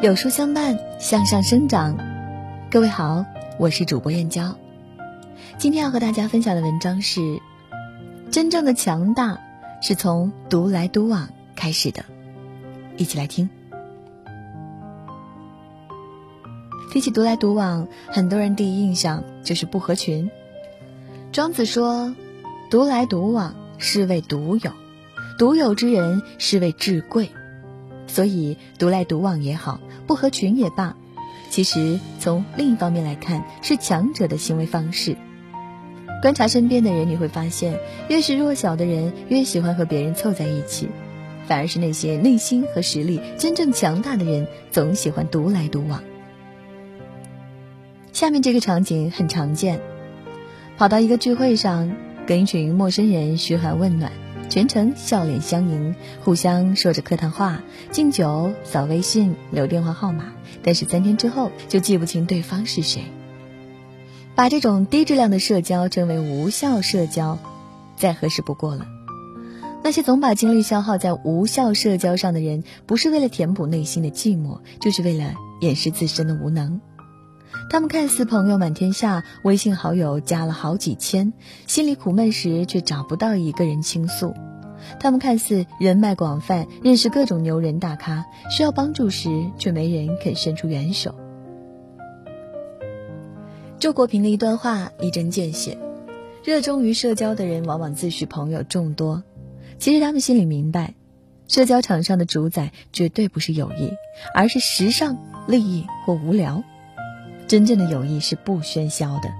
[0.00, 1.98] 有书相伴，向上生长。
[2.70, 3.26] 各位好，
[3.58, 4.56] 我是主播燕娇。
[5.58, 7.20] 今天要和大家分享的文章是：
[8.30, 9.40] 真正的强大
[9.82, 12.04] 是从独来独往开始的。
[12.96, 13.50] 一起来听。
[16.92, 20.30] 提起独来独往，很多人第一印象就是不合群。
[21.32, 22.14] 庄子说
[22.70, 24.70] ：“独来独往是谓独有，
[25.38, 27.28] 独有之人是谓至贵。”
[28.08, 30.96] 所以，独来独往也好，不合群也罢，
[31.50, 35.16] 其实从另一方面来看，是强者的行为方式。
[36.20, 40.88] 观察身边的人，你会发现，越是弱小的人，越喜欢和别人凑在一起；
[41.46, 46.02] 反而是那些内心和实力真正强大的人，总喜欢独来独往。
[48.12, 49.80] 下面这个场景很常见：
[50.76, 51.92] 跑到一个聚会上，
[52.26, 54.10] 跟一群陌生人嘘寒问暖。
[54.48, 55.94] 全程笑脸相迎，
[56.24, 63.02] 互相说着客套话，敬酒、扫微信、留电话号码，但是三天之后就记不清对方是谁。
[64.34, 67.38] 把这种低质量的社交称为无效社交，
[67.96, 68.86] 再合适不过了。
[69.84, 76.80] 那些总把精力消耗在无效社交上的人，不是为了填补内心的寂寞，就是为了掩饰自身的无能。
[77.70, 81.34] 他们看似朋友满天下，微信好友加了好几千，
[81.66, 84.32] 心里苦闷时却找不到一个人倾诉；
[84.98, 91.14] 他们看似人脉广泛，认识各种牛人大咖，需要帮助时却没人肯伸出援手。
[93.78, 95.76] 周国平的一段话一针见血：
[96.42, 99.22] 热衷于社交的人，往往自诩朋友众多，
[99.78, 100.94] 其实他们心里明白，
[101.48, 103.92] 社交场上的主宰绝对不是友谊，
[104.34, 106.64] 而是时尚、利益或无聊。
[107.48, 109.30] 真正的友谊是不喧嚣的。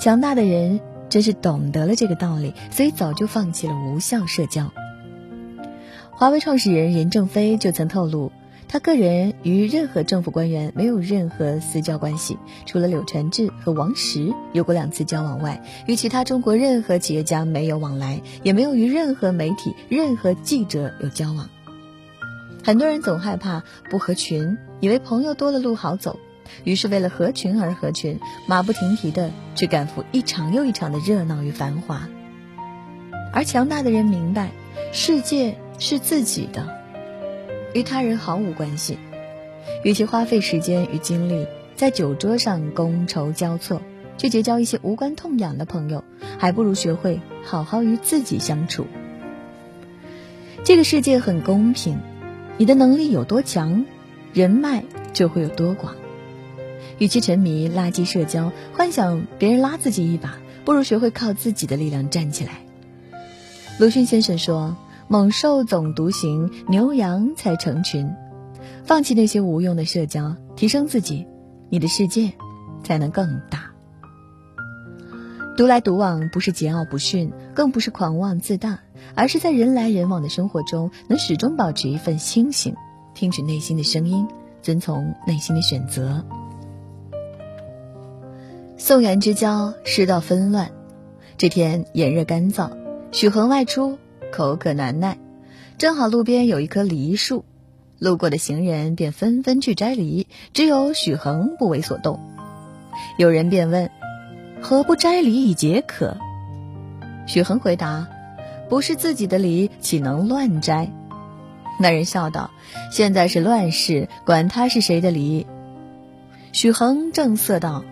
[0.00, 4.70] 强大的人真是懂得了这个道理，所以早就放弃了无效社交。
[6.12, 8.30] 华为创始人任正非就曾透露，
[8.68, 21.48] 他个人与任何政府官员没有任何私交关系，除了柳传志和王石有过两次交往外，与其他中国任何企业家没有往来，也没有与任何媒体、任何记者有交往。
[22.62, 26.18] 很多人总害怕不合群，以为朋友多了路好走。
[26.64, 32.08] 于是，为了合群而合群，马不停蹄地去赶赴一场又一场的热闹与繁华。
[33.32, 34.50] 而强大的人明白，
[34.92, 36.68] 世界是自己的，
[37.74, 38.98] 与他人毫无关系。
[39.82, 43.82] 与其花费时间与精力在酒桌上觥筹交错，
[44.16, 46.04] 去结交一些无关痛痒的朋友，
[46.38, 48.86] 还不如学会好好与自己相处。
[50.62, 51.98] 这个世界很公平，
[52.56, 53.84] 你的能力有多强，
[54.32, 55.94] 人脉就会有多广。
[56.98, 62.52] 与其沉迷垃圾社交，幻想别人拉自己一把，不如学会靠自己的力量站起来。
[63.78, 64.76] 鲁迅先生说
[65.08, 68.10] ：“猛兽总独行，牛羊才成群。”
[68.84, 71.26] 放弃那些无用的社交，提升自己，
[71.70, 72.32] 你的世界
[72.82, 73.70] 才能更大。
[75.56, 78.80] 独来独往不是桀骜不驯，更不是狂妄自大，
[79.14, 82.74] 而是在人来人往的生活中，能始终保持一份清醒，
[83.14, 84.26] 听取内心的声音，
[84.62, 86.24] 遵从内心的选择。
[88.86, 90.70] 宋元之交，世道纷乱。
[91.38, 92.68] 这天炎热干燥，
[93.12, 93.98] 许衡外出，
[94.30, 95.16] 口渴难耐，
[95.78, 97.46] 正好路边有一棵梨树，
[97.98, 102.20] 路过的行人便纷纷去摘梨，只有许衡不为所动。
[103.16, 103.90] 有人便问
[104.60, 106.18] ：“何不摘梨以解渴？”
[107.26, 108.06] 许衡回答
[108.68, 110.90] ：“不是自己的梨，岂能乱摘？”
[111.80, 112.50] 那人笑道
[112.92, 115.46] ：“现在是乱世，管他是谁的梨。”
[116.52, 117.82] 许衡正色道。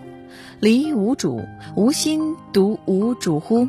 [0.63, 1.41] 离无主，
[1.75, 3.67] 无心独无主乎？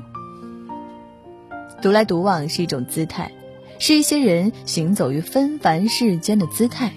[1.83, 3.33] 独来独往是一种姿态，
[3.81, 6.93] 是一些人行走于纷繁世间的姿态，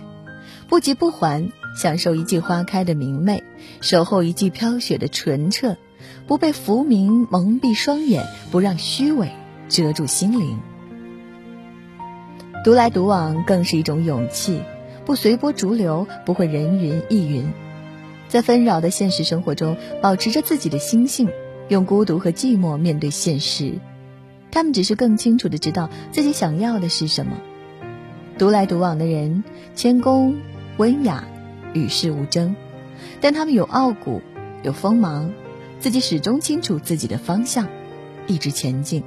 [0.69, 1.49] 不急不缓，
[1.81, 3.41] 享受一季花开的明媚，
[3.81, 5.77] 守候一季飘雪的纯澈，
[6.27, 9.31] 不被浮名蒙蔽双眼，不让虚伪
[9.67, 10.59] 遮住心灵。
[12.63, 14.61] 独来独往更是一种勇气，
[15.07, 17.51] 不随波逐流，不会人云亦云。
[18.27, 21.29] 在纷扰的现实生活中，保持着自己的心性，
[21.69, 23.73] 用孤独和寂寞面对现实。
[24.51, 27.33] 他们只是更清楚的知道自己想要的是什么。
[28.37, 29.43] 独来独往的人，
[29.75, 30.35] 谦恭、
[30.77, 31.23] 温雅、
[31.73, 32.55] 与世无争，
[33.19, 34.21] 但他们有傲骨，
[34.63, 35.31] 有锋芒，
[35.79, 37.67] 自己始终清楚自己的方向，
[38.27, 39.03] 一直前进。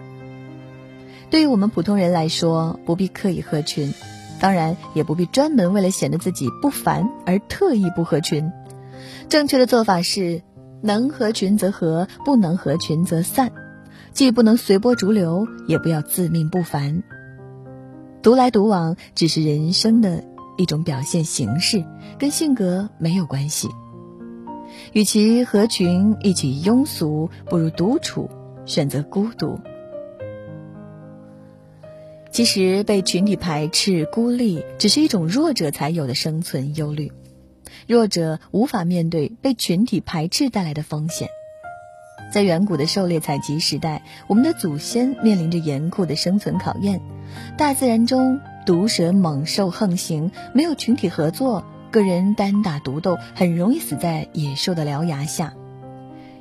[1.31, 3.95] 对于我们普通人来说，不必刻意合群，
[4.41, 8.51] 当然也不必专门为了显得自己不凡而特意不合群。
[9.29, 10.43] 正确的做法是，
[10.83, 13.53] 能合群则合，不能合群则散，
[14.13, 17.03] 既不能随波逐流，也不要自命不凡。
[18.23, 20.25] 独来独往只是人生的
[20.59, 21.85] 一种表现形式，
[22.19, 23.69] 跟性格没有关系。
[24.93, 28.31] 与其合群一起庸俗，不如独处，
[28.67, 29.59] 选择孤独。
[32.31, 37.11] 其实，被群体排斥、孤立，只是一种弱者才有的生存忧虑。
[37.91, 41.29] 弱者无法面对被群体排斥带来的风险。
[42.33, 47.01] 在远古的狩猎采集时代，我们的祖先面临着严酷的生存考验。
[47.59, 55.53] 大自然中毒蛇猛兽横行，没有群体合作，个人单打独斗，很容易死在野兽的獠牙下。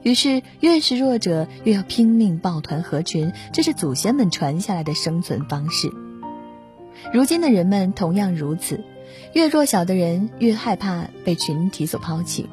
[0.04, 5.90] 于是，越是弱者，越要拼命抱团合群，这是祖先们传下来的生存方式。
[7.12, 8.84] 如今的人们同样如此，
[9.33, 12.47] 越弱小的人越害怕被群体所抛弃。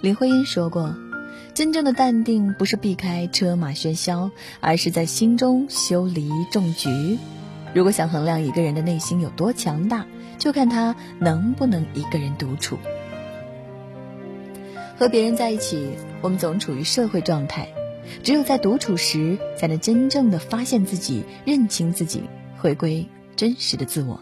[0.00, 0.94] 林徽因说过。
[1.54, 4.30] 真正的淡定不是避开车马喧嚣，
[4.60, 7.16] 而是在心中修篱种菊。
[7.72, 10.04] 如果想衡量一个人的内心有多强大，
[10.36, 12.76] 就看他能不能一个人独处。
[14.98, 17.70] 和别人在一起，我们总处于社会状态，
[18.22, 22.24] 只有在独处时，才能真正的发现自己、认清自己，
[22.58, 24.20] 回归真实的自我。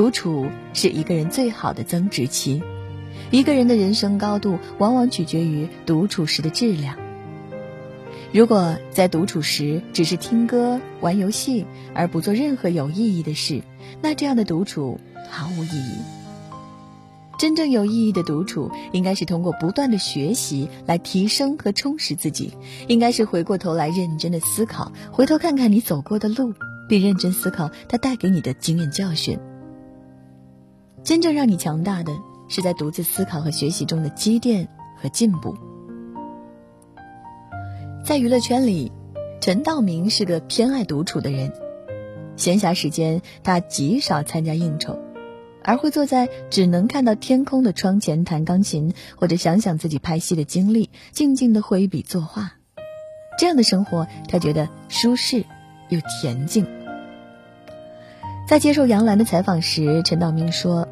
[0.00, 2.62] 独处是一个人最好的增值期。
[3.30, 6.96] 一个人的人生高度，往往取决于独处时的质量。
[8.32, 13.60] 如果在独处时只是听歌、玩游戏，而不做任何有意义的事，
[14.00, 14.98] 那这样的独处
[15.28, 15.98] 毫无意义。
[17.38, 22.54] 真正有意义的独处，应该是通过不断的学习来提升和充实自己，
[22.88, 26.54] 应该是回过头来认真的思考，回头看看你走过的路，
[26.88, 29.38] 并认真思考它带给你的经验教训。
[31.04, 32.12] 真正让你强大的。
[32.52, 34.66] 是在独自思考和学习中的积淀
[34.96, 35.54] 和进步。
[38.04, 38.90] 在娱乐圈里，
[39.40, 41.52] 陈道明是个偏爱独处的人。
[42.34, 44.98] 闲暇时间，他极少参加应酬，
[45.62, 52.54] 而会坐在只能看到天空的窗前弹钢琴，或者想想自己拍戏的经历，静静的挥笔作画。
[53.38, 55.44] 这样的生活，他觉得舒适
[55.88, 56.79] 又恬静。
[58.50, 60.88] 在接受杨澜的采访时，陈道明说。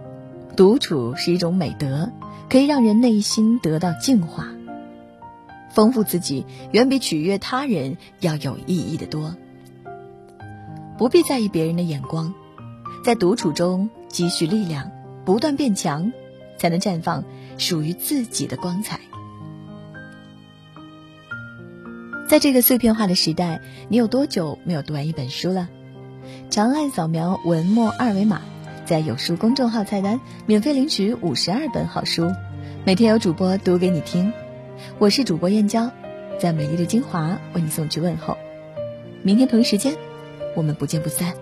[0.55, 2.13] 独处是一种美德，
[2.49, 4.47] 可以让人内心得到净化。
[5.73, 9.35] 丰富自己远比取悦他人要有意义的多。
[10.99, 12.33] 不必在意别人的眼光，
[13.05, 14.93] 在独处中积蓄力量，
[15.25, 16.13] 不断变强，
[16.59, 17.25] 才能绽放
[17.57, 19.01] 属于自己的光彩。
[22.29, 25.69] 在这个碎片化的时代，你有多久没有读完一本书了？
[26.51, 28.43] 长按扫描文末二维码。
[28.85, 32.33] 在有书公众号菜单免费领取五十二本好书，
[32.87, 34.33] 每天有主播读给你听。
[34.99, 35.91] 我是主播燕娇，
[36.41, 38.39] 在美丽的金华为你送去问候。
[39.23, 39.95] 明天同一时间，
[40.57, 41.35] 我们不见不散。